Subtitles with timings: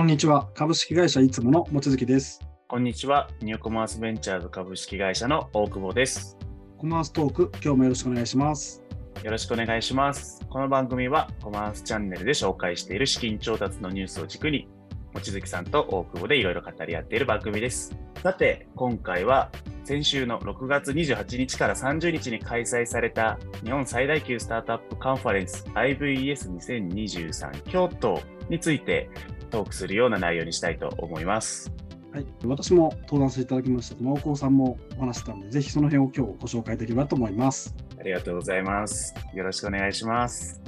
[0.00, 0.48] こんにちは。
[0.54, 2.40] 株式会社いつもの望月です。
[2.68, 3.28] こんにちは。
[3.42, 6.38] ニューコマースベンチャーズ株式会社の大久保です。
[6.78, 8.82] コマーストーク、今日もよろしくお願いします。
[9.22, 10.40] よろしくお願いします。
[10.48, 14.68] この番組はコマースチャンネルで紹介している資金調達のニュースを軸に、
[15.12, 17.94] 望月さんと大久保でいろいろ語り合っている番組です。
[18.22, 19.50] さて、今回は
[19.84, 29.10] 先週の6月28日から30日に開催された日本最大級スタートアップカンファレンス IVES2023 京都について
[29.50, 31.70] トークするような内容にしたいと思います。
[32.12, 37.74] はい、私も登壇させていただきました大久保さんもお話したので、ぜひその辺を今日ご紹介できればと思います。
[37.98, 39.14] ありがとうございます。
[39.34, 40.60] よろしくお願いします。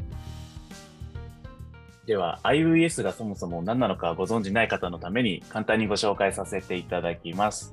[2.07, 7.73] では、IVS がそもそも何なのかご存じない方のために簡単にご紹介させていただきます。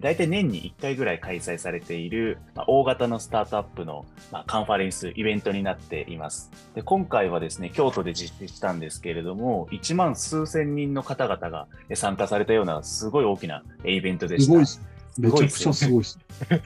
[0.00, 6.50] 大体年に1回ぐらい開催されている、まあ大型のスタートアップの、まあカンファレンス、イベントになっています。
[6.74, 14.91] で今回はですね、京都で実施したんですけれども、1万数千人の方々が参加されたようなすごい大きなイベントでした。
[15.12, 15.58] すごいです。
[15.58, 16.18] めちゃくちゃすごいです。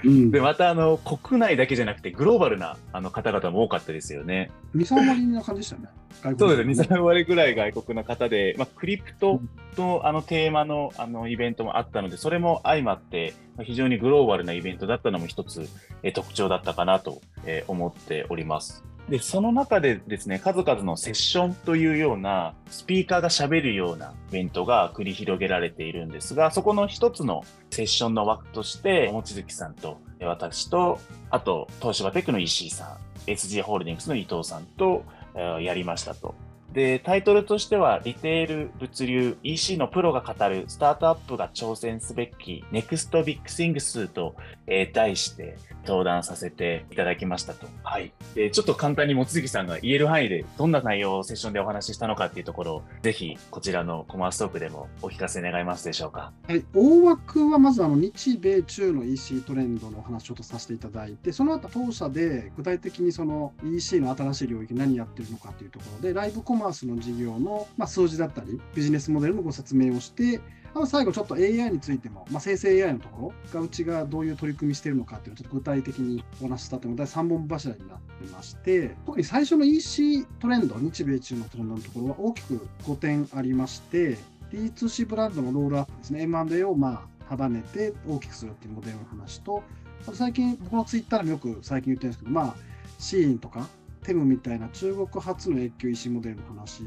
[0.05, 4.51] うん、で、またあの国内だけじゃなくてグローバルなあの方々も多かったですよね。
[4.75, 5.89] 2、3割な感じでしたよね。
[6.23, 9.41] 外そうですね、2、3割ぐらい外国の方で、まあ、クリプト
[9.77, 15.69] のあのテーマのあのイベントもあったので、それも相まって、まあ非常にグローバルなイベントだったのも一つ、
[16.03, 18.85] えー特徴だったかなと、えー思っております。
[19.09, 30.99] で、その中でですね、数々のセッションというような、スピーカーが喋るようなイベントが繰り広げられているんですが、そこの一つのセッションの枠として、望月さんと私と、
[31.31, 35.05] あと、東芝テックの石井さん、SG ホールディングスの伊藤さんと、
[35.37, 36.35] えやりましたと。
[36.73, 44.35] で、タイトルとしては、リテール、物流、EC のプロが語るスタートアップが挑戦すべき NEXT Big Things と、
[44.67, 45.57] えー題して
[45.87, 47.67] 登壇させていただきましたと。
[47.83, 48.13] はい。
[48.35, 56.33] で、ちょっと簡単に望月さんが言える範囲でどんな内容をセッションでお話ししたのかっていうところを、ぜひこちらのコマーストークでもお聞かせ願いますでしょうか。
[56.49, 70.41] はい、大枠はまずあの日米中の EC トレンドのお話をとさせていただいて、その後当社で具体的にその EC の新しい領域何やってるのかというところで、ライブコマースの事業のまあ数字だったり、ビジネスモデルのご説明をして、
[70.77, 84.19] あと最後ちょっと AI についても、まあ、生成 AI のところがうちがどういう取り組みしているのかっていうのをちょっと具体的にお話ししたというので3本柱になってまして特に最初の EC トレンド日米中のトレンドのところは大きく5点ありまして
[84.53, 89.63] D2C ブランドのロールアップですね M&A をまあ束ねて大きくするっていうモデルの話と
[90.03, 92.55] あと最近僕のツイッターでもよく最近言ってるんですけどまあ
[92.99, 93.67] シーンとか
[94.07, 96.85] テムみたいな中国発の越境 EC モデルの話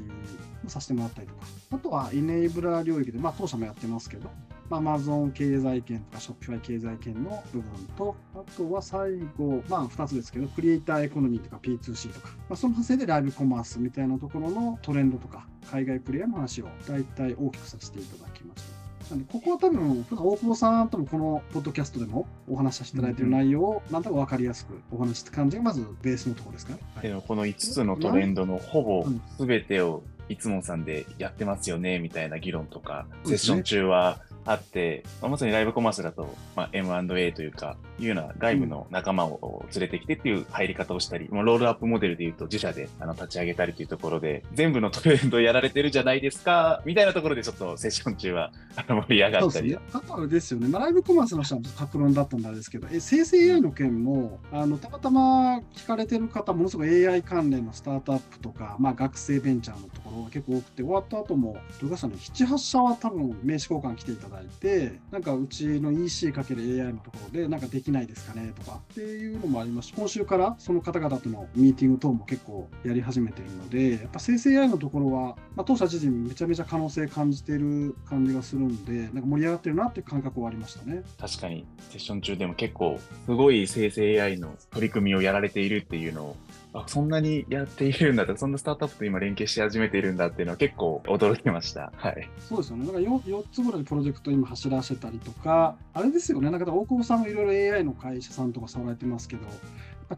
[0.65, 4.29] をさせてもらったりとか、あとはイネイブラー領域で、まあ当社もやってますけど、
[4.69, 18.78] まあ、Amazon 経済圏とか Shopify 経済圏の部分と、あとは最後、まあ2つですけど、クリエイターエコノミーとか P2C とか、まあ、その派生でライブコマースみたいなところのトレンドとか、海外プレイヤーの話を大体大きくさせていただきました。
[19.09, 26.73] なんでここは多分、大久保さんともこのポッドキャストでもお話しさせていただいている内容を、なんとか分かりやすくお話しした感じがまずベースのところですか？
[26.73, 26.79] ね。
[26.95, 27.07] はい。
[27.07, 29.21] でもこの5つのトレンドのほぼうん。
[29.39, 49.77] 全てをいつもさんでやってますよねみたいな議論とか、セッション中はあって、まあまさにライブコマースだと、まあ、M&A というか、いうような外部の仲間を連れてきてっていう入り方をしたり、もうロールアップモデルでいうと自社であの立ち上げたりというところで、全部のトレンドやられてるじゃないですか、みたいなところでちょっとセッション中はあの盛り上がったり。
[49.93, 81.03] あとあれですよね、まあ、ライブコマースの人は格論だったんですけど、え生成 AI の件も、あのたまたま聞かれてる方、ものすごい AI 関連のスタートアップとか、まあ、学生ベンチャーのところが結構多くて、終わった後も、どれかさんね、7、8社は多分名刺交換来ていただいて、なんかうちの EC×AI のところで、なんかできないですかねとかっていうのもありますし、今週からその方々とのミーティング等も結構やり始めているので、やっぱ生成 AI のところは、まあ、当社自身めちゃめちゃ可能性感じてる感じがするんで、なんか盛り上がってるなっていう感覚はありましたね。
[81.19, 86.37] 確かにセッション中でも結構すごい生成 AI の取り組みをやられているっていうのを
[86.73, 91.91] あそんなにやっているんだとかそんなスタートアップと今連携し始めているんだっていうのは結構驚きました。
[91.95, 92.29] はい。
[92.47, 92.85] そうですよね。
[92.85, 96.51] だから 4, 4つぐらいプロジェクト今走らせたりとか、あれですよね。
[96.51, 99.47] なんか大久保さんもいろいろ AI の会社さんとか触られてますけど、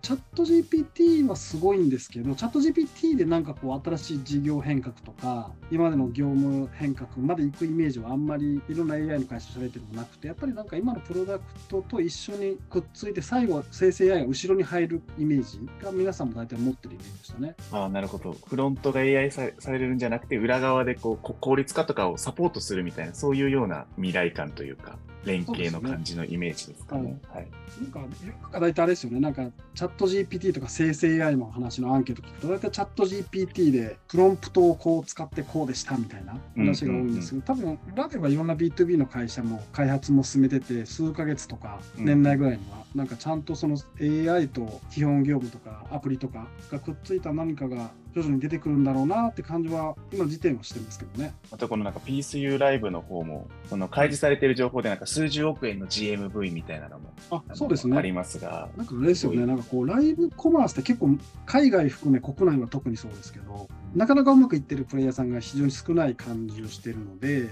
[0.01, 17.55] チャット GPT はすごいんですけど、チャット GPT でなんかこう新しい事業変革とか、今までの業務変革まで行くイメージはあんまりいろんな AI の会社喋ってるのがなくて、やっぱりなんか今のプロダクトと一緒にくっついて、最後は生成 AI が後ろに入るイメージが皆さんも大体持ってるイメージでしたね。
[17.71, 18.35] ああ、なるほど。
[18.47, 24.97] フロントが AI さされるんじゃなくて、裏側でこう効率化とかをサポートするみたいな、そういうような未来感というか。
[25.25, 27.19] 連携の感じのイメージですかね。
[27.29, 27.47] はい、
[27.81, 51.33] なんか、世の中大体あれですよね、なんか、チャット GPT とか生成 AI の話のアンケート聞くと、大体チャット GPT でプロンプトをこう使ってこうでしたみたいな話が多いんですけど、多分、裏ではいろんな B2B の会社も開発も進めてて、数ヶ月とか年内ぐらいには、なんかちゃんとその AI と基本業務とかアプリとかがくっついた何かが徐々に出てくるんだろうなって感じは、今時点はしてますけどね。
[51.49, 58.69] またこのなんか PSU ライブの方も、その開示されている情報でなんか数十億円の GMV みたいなのもあそうですねありますが。
[58.75, 67.49] なんかあれですよね、なんかこう、ライブコマースって結構、海外含め国内は特にそうですけど、なかなかうまくいってるプレイヤーさんが非常に少ない感じをしてるので、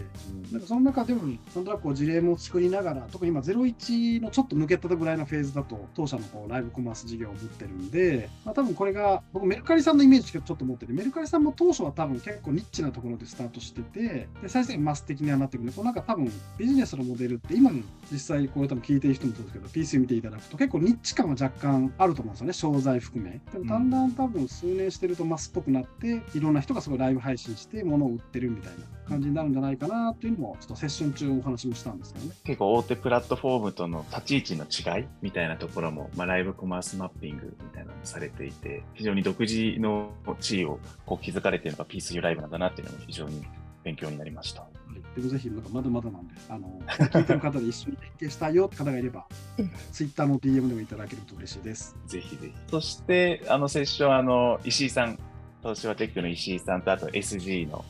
[0.51, 17.79] なんかその中でも、なんとなくこう事例も作りながら、特に今、01のちょっと抜けたぐらいのフェーズだと、当社のこうライブコマース事業を持ってるんで、まあ、多分これが、僕、メルカリさんのイメージしかちょっと持ってて、メルカリさんも当初は多分結構ニッチなところでスタートしてて、で最終的にマス的にはなってくるんで、こうなんか多分ビジネスのモデルって、今の
[18.11, 23.41] 実際これ多分聞いてる人もそうですけど、PC 見ていただくと結構ニッチ感は若干あると思うんですよね、商材含め。
[23.51, 32.35] でもだんだん多分数年してるとマスっぽくなって、いろんな人がすごいライブ配信して物を売ってるみたいな感じになるんじゃないかなっていうのも、ちょっとセッション中お話もしたんですけどね。
[32.43, 43.43] 結構大手プラットフォームとの立ち位置の違いみたいなところも、まあ、ライブコマースマッピングみたいなのもされていて、非常に独自の地位をこう築かれているのが PSU ライブなんだなっていうのも非常に
[43.83, 44.67] 勉強になりました。
[45.15, 49.25] でもぜひ、なんかまだまだなんで、あの、聞いてる方で一緒に連携したいよって方がいれば、
[49.91, 51.95] ツイッターの DM でもいただけると嬉しいです。
[52.05, 52.53] ぜひぜひ。
[52.69, 55.19] そして、あのセッション、あの、石井さん、
[55.61, 57.83] 東芝テックの石井さんと、あと SG の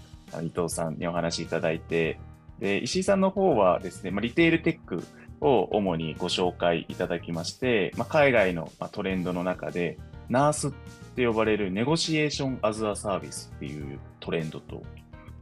[0.43, 2.19] 伊藤さんにお話しいただいて、
[2.59, 5.03] で、石井さんの方はですね、まあ、リテールテック
[5.41, 9.97] を主にご紹介いただきまして、まあ、海外のトレンドの中で、
[10.29, 10.71] ナースっ
[11.15, 14.83] て呼ばれるネゴシエーションアズアサービスっていうトレンドと、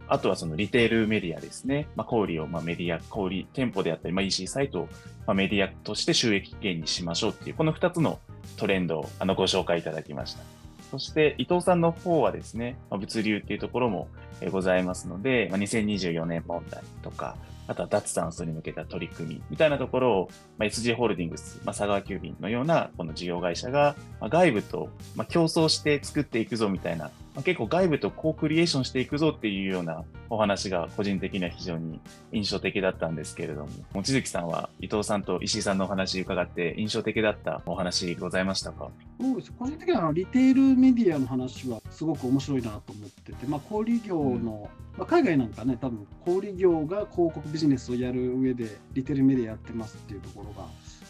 [0.07, 1.88] あとはそのリテールメディアですね。
[1.95, 4.89] まあ、小売をまあメディア、小売店舗であったり、まあ、EC サイトを
[5.25, 8.19] まあメディアとして収益源にしましょうっていう、この2つの
[8.56, 10.44] トレンドをあのご紹介いただきました。
[10.92, 14.07] そして伊藤さんの方はですね、物流っていうところも
[14.51, 17.36] ございますので、まあ、2024年問題とか、
[17.69, 32.00] あとは脱炭素に向けた取り組みみたいなところを、ま、SG ホールディングス、ま、佐川急便のようなこの事業会社が、ま、外部と、ま、競争して作っていくぞみたいな、ま、結構外部とコークリエーションしていくぞっていうようなお話が個人的には非常に
[32.31, 38.90] 印象的だったんですけれども、望月さんは伊藤さんと石井さんのお話伺って印象的だったお話ございましたか？
[39.19, 39.52] そうです。
[39.52, 50.68] 個人的にはあのリテールメディアの話はすごく面白いなと思ってて、まあ、小売業の、まあ、海外なんかね、多分小売業が広告ビジネスをやる上で、リテールメディアやってますっていうところが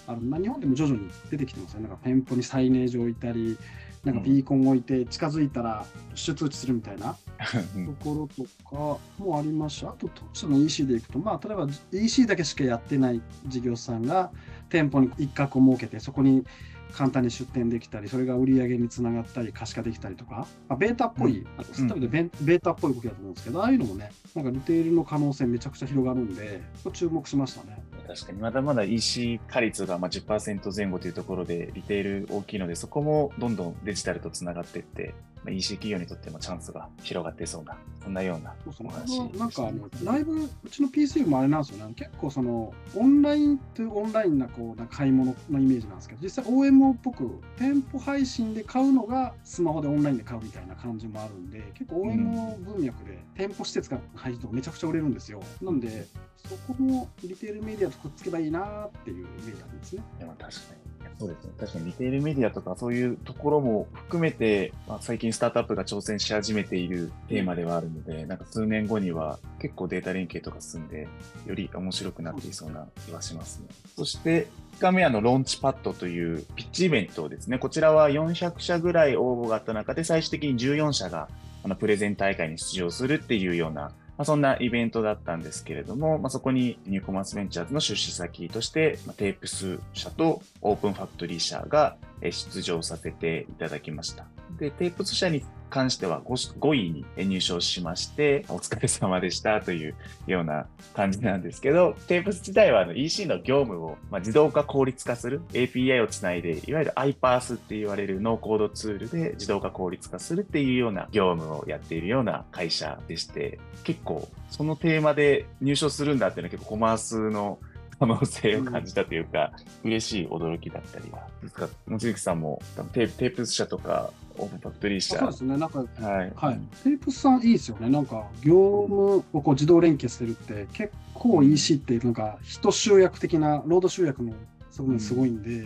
[0.08, 1.90] ある、まあ、日本でも徐々に出てきてますよね。
[1.90, 3.58] なんか店舗にサイネージを置いたり、
[4.06, 7.18] なんかビーコンを置いて、近づいたら出通知するみたいな。
[7.38, 14.32] ところとかもありますし、あと当社の EC でいくと、まあ、例えば EC だけしかやってない事業者さんが
[14.70, 16.46] 店舗に一角を設けて、そこに
[16.94, 26.62] 簡単に出店できたり、それが売り上げにつながったり、可視化できたりとか、まあ、ベータっぽい、あのスタイルでベ,、ベータっぽい動きだと思うんですけど、ああいうのもね、なんかリテールの可能性めちゃくちゃ広がるんで、
[26.94, 27.82] 注目しましたね。
[28.08, 28.40] 確かに。
[28.40, 55.42] まだまだ EC 化率がまあ10%前後というところでリテール大きいのでそこもどんどんデジタルとつながっていって、まあ、EC 企業にとってもチャンスが広がってそうなそんなようなそうそうお話ねなんかあのライブ、うちの PC もあれなんですよね、結構そのオンラインというオンラインなこうな買い物のイメージなんですけど、実際 OMO っぽく店舗配信で買うのがスマホでオンラインで買うみたいな感じもあるんで、結構 OMO 文脈で店舗施設が入るとめちゃくちゃ売れるんですよ。
[55.62, 60.04] なんで、そこもリテールメディアとくっつけばいいなっていうイメージあるんですね。
[60.20, 60.87] でも確かに。
[61.20, 61.52] そうですね。
[61.60, 71.08] 確かにリテールメディアとかそういうところも含めて、まあ、最近スタートアップが挑戦し始めているテーマではあるので、なんか数年後には結構データ連携とか進んで、
[71.48, 73.68] より面白くなっていそうな気がしますね。
[73.96, 74.48] そして、
[74.78, 77.58] 2日目はのローンチパッドというピッチイベントですね。
[77.58, 81.30] こちらは400社ぐらい応募があった中で、最終的に14社が
[81.64, 94.26] あのプレゼン大会に出場するっていうようなまあ、そんなイベントだったんですけれども、まあ、そこにニューコマースベンチャーズの出資先として、まあ、テープス社とオープンファクトリー社が出場させていただきました。
[94.60, 99.96] で、テープス社に関しては 5, 5位に入賞しまして、お疲れ様でしたという
[100.26, 117.60] ような感じなんですけど、テープス自体はあの EC の業務を、まあ、自動化効率化する API をつないで、いわゆる iPaaS って言われるノーコードツールで自動化効率化するっていうような業務をやっているような会社でして、結構そのテーマで入賞するんだっていうのは結構コマースの
[118.00, 119.52] 可能性を感じたというか、
[119.84, 121.20] 嬉しい驚きだったりは。
[121.42, 125.18] ですから、望月さんも多分テープテープ社とかオープンファクトリー社。
[125.18, 126.34] そうですね、なんか、はい。
[126.36, 127.90] はい、テープスさんいいですよね。
[127.90, 134.34] なんか、業務をこう自動連携してるって、結構 EC って、なんか、人集約的な、ロード集約の
[134.72, 135.62] 側面すごいんで、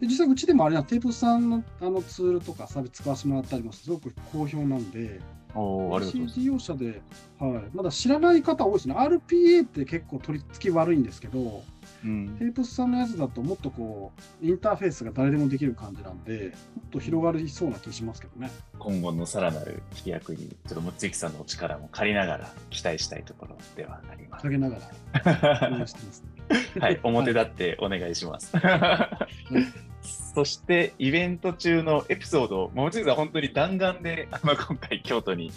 [0.00, 5.20] で実際うちでもあれな、テープスさんのあのツールとかサービス使わせてもらったりもすごく好評なんで、
[5.54, 7.02] おーありがとうござい EC 事業者で、
[7.38, 8.94] はい、まだ知らない方多いですね。
[8.94, 11.62] RPA って結構取り付き悪いんですけど。
[12.04, 18.50] うんテープスさんのやつだともっとこう、インターフェースが誰でもできる感じなんで、もっと広がりそうな気しますけどね。
[18.78, 24.42] 今後のさらなる飛躍に、ちょっと望月さんのお力も借りながら期待したいところではあります。
[24.42, 26.24] 陰ながら 応援してます、
[26.78, 28.52] はい、表立ってお願いします。
[30.02, 35.50] そして、イベント中のエピソード、望月さん、本当に弾丸で、あの今回、京都に、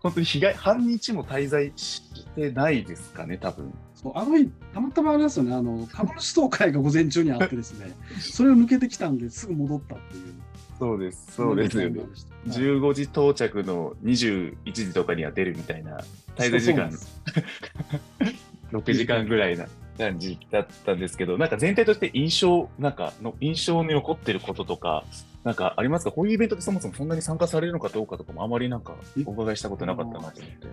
[0.00, 2.02] 本当に日が半日も滞在し
[2.34, 3.72] てないですかね、多分。
[3.94, 10.34] そうあの日、たまたまあれですよね、あの株主総会が午前中にあってですね、 それを抜けてきたんですぐ戻ったっていう。
[10.78, 12.00] そうです、そうですよね。
[12.00, 12.08] はい
[12.48, 15.98] 15時到着の21時とかには出るみたいな、
[16.36, 16.90] 滞在時間。
[16.92, 17.06] そ
[18.72, 19.66] う6 時間ぐらいな
[19.98, 25.04] 感じだったんですけど、なんか全体として印象、なんかの印象に残ってることとか、
[25.44, 26.12] なんかありますか？
[26.12, 30.68] こういうイベントってそもそもそんなに参加されるのかどうかとかもあまりなんかお伺いしたことなかったなと思って。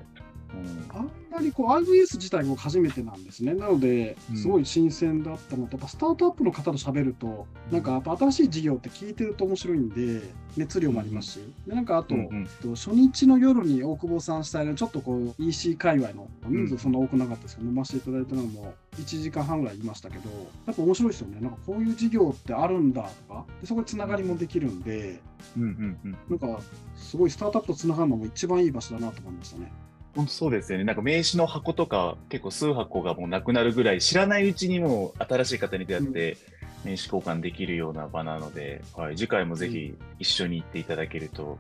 [0.54, 0.98] うん。
[0.98, 3.54] あんまりこう IVS 自体も初めてなんですね。
[3.54, 10.22] なのでうん、すごい新鮮だったのと、やっぱスタートアップの方と喋ると、なんかやっぱ新しい事業って聞いてると面白いんで、
[10.56, 12.48] 熱量もありますし、でなんかあと、うんうん。
[12.62, 20.30] と初日の夜に大久保さん主催のちょっとこう EC 界隈の人数そんな多くなかったですけど、飲ませていただいたのも1時間半ぐらいいましたけど、
[20.66, 21.42] やっぱ面白いですよね。
[21.42, 25.20] なんかこういう事業ってあるんだとか、でそこでつながりもできるんで、
[25.58, 26.62] うんうんうんなんか
[26.96, 29.72] すごいスタートアップとつながるのも一番いい場所だなと思いましたね。
[30.16, 30.86] 本当そうですよね。
[30.86, 36.38] なんか名刺の箱とか結構数箱がもうなくなるぐらい知らないうちにもう新しい方に出会って
[36.86, 41.58] 名刺交換できるような場なので、はい、次回もぜひ一緒に行っていただけると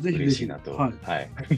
[0.00, 0.16] ぜひぜひ。
[0.24, 0.74] 嬉しいなと。
[0.76, 0.94] はい。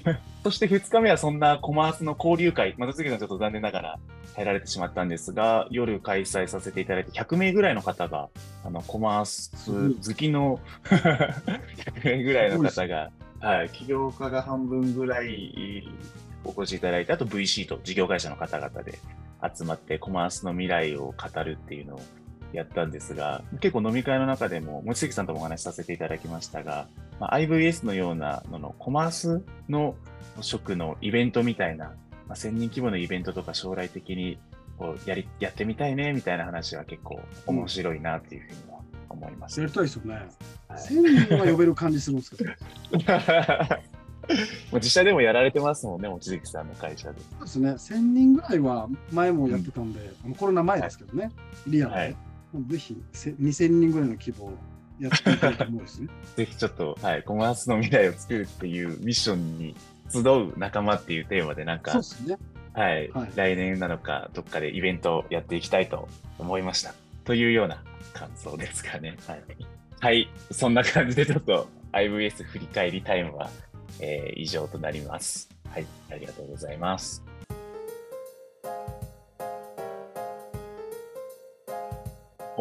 [0.42, 3.98] そして2日目はそんなコマースの交流会、また次はちょっと残念ながら
[4.36, 8.28] 入られてしまったんですが、夜開催させていただいて100名ぐらいの方が、
[8.64, 13.10] あのコマース好きの100名 ぐらいの方が、
[13.40, 15.88] はい、起業家が半分ぐらい
[16.44, 18.98] お越しいただいて、あと VC と事業会社の方々で
[19.56, 22.00] 集まってコマースの未来を語るっていうのを
[22.52, 26.88] やったんですが、結構飲み会の中でも、望月さんともお話しさせていただきましたが、
[27.18, 29.94] まあ、IVS のようなののコマースの
[30.40, 31.86] 職のイベントみたいな、
[32.26, 34.38] まあ、1000人規模のイベントとか将来的に
[34.78, 38.78] こうやりやってみたいねみたいな話は結構面白いなっていうふうには
[39.10, 39.60] 思います。
[39.60, 40.14] やりたいですよね。
[40.14, 40.28] はい
[40.70, 42.50] 1000人は呼べる感じするんですけど。
[44.70, 47.20] もう実際でもやられてますもんね、望月さんの会社で。
[47.44, 47.98] そうですね。
[47.98, 51.32] 1000人ぐらいは前もやってたんで、あのコロナ前ですけどね。
[51.66, 51.98] リアルで。
[51.98, 52.16] はい
[52.68, 54.52] ぜひせ2000人ぐらいの規模を
[55.00, 56.08] やってみたいと思うですね。
[56.36, 59.74] ぜひちょっと、はい、コマースの未来を作るっていうミッションに
[60.10, 62.38] 集う仲間っていうテーマで、なんかそうで、すね。
[62.72, 66.94] はい、はい来年なのか、どっかでイベントをやっていきたいと思いました。
[67.24, 69.16] というような感想ですかね。
[69.26, 69.42] はい。
[70.00, 73.50] はい、そんな感じでちょっと IVS 振り返りタイムは、
[74.00, 75.48] えー以上となります。
[75.68, 77.22] はい、ありがとうございます。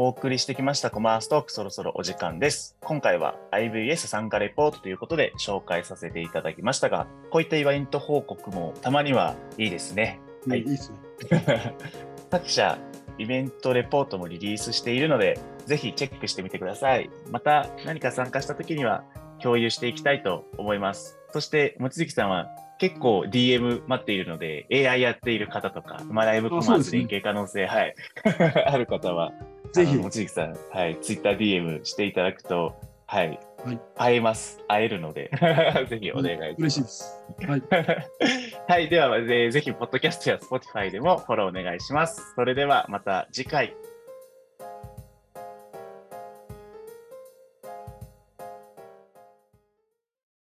[0.01, 2.77] お送りしてきましたコマーストークそろそろお時間です。
[2.79, 10.21] 今回は IVS 参加レポートということで紹介させていただきましたが、こういったイベント報告もたまにはいいですね。
[10.47, 11.75] はいうんいいですね。
[12.31, 12.79] 各社
[13.17, 17.09] イベントレポートもリリースしているので、ぜひチェックしてみてください。
[17.29, 19.03] また何か参加した時には
[19.43, 21.19] 共有していきたいと思います。
[21.33, 22.47] そして、望月さんは
[22.79, 27.93] 結構 DM 待っているので、AI やっている方とか、まあ、ライブコマース連携可能性、はい、
[28.65, 29.33] ある方は、
[29.73, 34.63] ぜひ望月さん、はい、TwitterDM していただくと、はい、はい会えます。
[34.67, 35.29] 会えるので、
[35.89, 36.55] ぜひお願いします。
[36.57, 37.19] 嬉しいです。
[37.47, 37.63] はい。
[38.67, 38.89] はい。
[38.89, 42.33] では、えーぜひ、ポッドキャストや Spotify でもフォローお願いします。
[42.35, 43.75] それでは、また次回